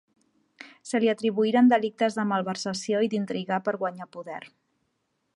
[0.91, 4.41] Se li atribuïren delictes de malversació i d'intrigar per guanyar poder.